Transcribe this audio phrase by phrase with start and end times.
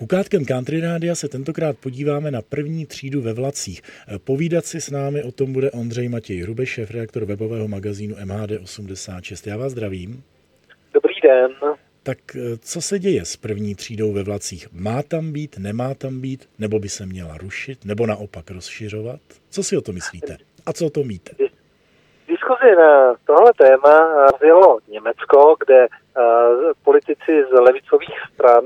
[0.00, 3.82] Kukátkem Country Rádia se tentokrát podíváme na první třídu ve Vlacích.
[4.24, 9.50] Povídat si s námi o tom bude Ondřej Matěj Hrubeš, šéf reaktor webového magazínu MHD86.
[9.50, 10.22] Já vás zdravím.
[10.94, 11.50] Dobrý den.
[12.02, 12.18] Tak
[12.60, 14.68] co se děje s první třídou ve Vlacích?
[14.72, 19.20] Má tam být, nemá tam být, nebo by se měla rušit, nebo naopak rozšiřovat?
[19.50, 20.36] Co si o to myslíte?
[20.66, 21.32] A co o tom víte?
[22.28, 25.86] Diskuzi na tohle téma vzjelo Německo, kde
[26.84, 28.64] politici z levicových stran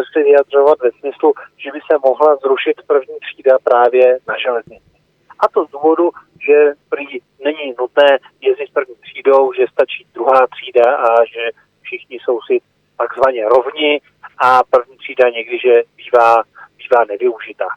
[0.00, 4.96] začali vyjadřovat ve smyslu, že by se mohla zrušit první třída právě na železnici.
[5.38, 6.10] A to z důvodu,
[6.46, 7.06] že prý
[7.44, 11.42] není nutné jezdit první třídou, že stačí druhá třída a že
[11.82, 12.60] všichni jsou si
[12.98, 14.00] takzvaně rovni
[14.38, 16.42] a první třída někdy, že bývá,
[16.78, 17.68] bývá nevyužitá.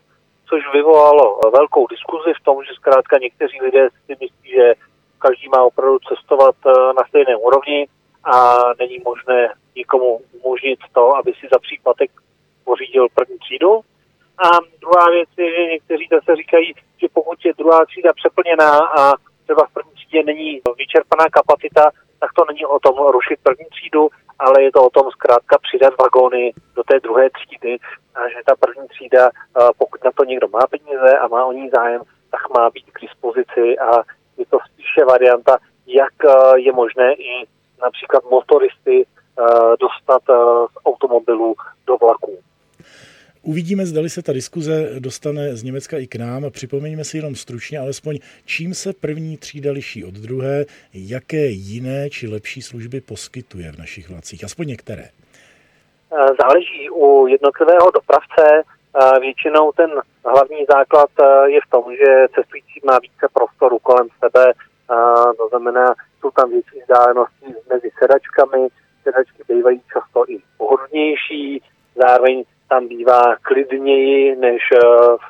[0.50, 4.74] Což vyvolalo velkou diskuzi v tom, že zkrátka někteří lidé si myslí, že
[5.20, 7.88] každý má opravdu cestovat eh, na stejné úrovni
[8.24, 12.12] a není možné nikomu umožnit to, aby si za příplatek
[12.64, 13.72] pořídil první třídu.
[14.46, 14.48] A
[14.84, 16.68] druhá věc je, že někteří zase říkají,
[17.02, 19.02] že pokud je druhá třída přeplněná a
[19.44, 21.84] třeba v první třídě není vyčerpaná kapacita,
[22.20, 25.94] tak to není o tom rušit první třídu, ale je to o tom zkrátka přidat
[26.04, 27.78] vagóny do té druhé třídy
[28.16, 29.24] a že ta první třída,
[29.78, 33.02] pokud na to někdo má peníze a má o ní zájem, tak má být k
[33.02, 33.90] dispozici a
[34.38, 36.16] je to spíše varianta, jak
[36.56, 37.32] je možné i
[37.82, 39.06] například motoristy
[39.80, 40.34] dostat eh,
[40.74, 41.56] z automobilů
[41.88, 42.38] do vlaků.
[43.44, 46.44] Uvidíme, zdali se ta diskuze dostane z Německa i k nám.
[46.50, 52.28] Připomeňme si jenom stručně, alespoň čím se první třída liší od druhé, jaké jiné či
[52.28, 55.04] lepší služby poskytuje v našich vlacích, aspoň některé.
[55.04, 58.64] Eh, záleží u jednotlivého dopravce.
[59.22, 59.90] Většinou ten
[60.26, 61.10] hlavní základ
[61.46, 64.54] je v tom, že cestující má více prostoru kolem sebe,
[65.38, 68.68] to znamená, jsou tam větší vzdálenosti mezi sedačkami,
[69.12, 71.62] sedačky bývají často i pohodlnější,
[71.96, 74.80] zároveň tam bývá klidněji než eh,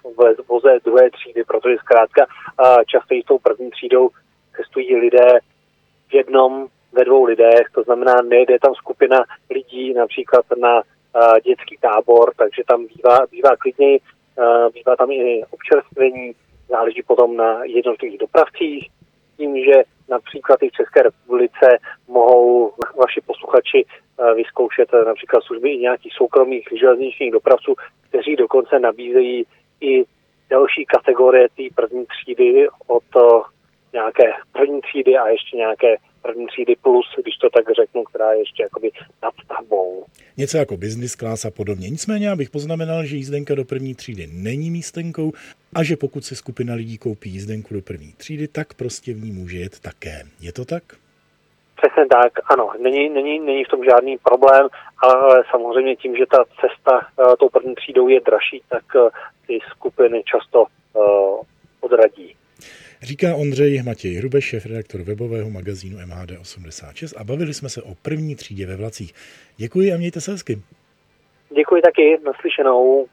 [0.03, 4.09] v voze druhé třídy, protože zkrátka eh, často s tou první třídou
[4.55, 5.39] cestují lidé
[6.09, 9.17] v jednom, ve dvou lidech, to znamená, nejde tam skupina
[9.49, 13.99] lidí například na eh, dětský tábor, takže tam bývá, bývá klidněji,
[14.73, 16.31] bývá tam i občerstvení,
[16.69, 18.89] záleží potom na jednotlivých dopravcích,
[19.37, 21.67] tím, že například i v České republice
[22.99, 27.75] vaši posluchači eh, vyzkoušet eh, například služby i nějakých soukromých železničních dopravců,
[28.09, 29.45] kteří dokonce nabízejí
[29.81, 30.03] i
[30.49, 33.21] další kategorie té první třídy od eh,
[33.93, 38.39] nějaké první třídy a ještě nějaké první třídy plus, když to tak řeknu, která je
[38.39, 38.91] ještě jakoby
[39.23, 40.05] nad stavbou.
[40.37, 41.89] Něco jako business class a podobně.
[41.89, 45.31] Nicméně já bych poznamenal, že jízdenka do první třídy není místenkou
[45.75, 49.31] a že pokud si skupina lidí koupí jízdenku do první třídy, tak prostě v ní
[49.31, 50.23] může jet také.
[50.41, 50.83] Je to tak?
[51.81, 52.69] Přesně tak, ano.
[52.81, 54.67] Není, není, není v tom žádný problém,
[54.97, 59.09] ale samozřejmě tím, že ta cesta uh, tou první třídou je dražší, tak uh,
[59.47, 61.39] ty skupiny často uh,
[61.79, 62.35] odradí.
[63.01, 68.35] Říká Ondřej Matěj Hrubeš, šéf redaktor webového magazínu MHD86 a bavili jsme se o první
[68.35, 69.13] třídě ve vlacích.
[69.57, 70.61] Děkuji a mějte se hezky.
[71.49, 73.07] Děkuji taky, naslyšenou.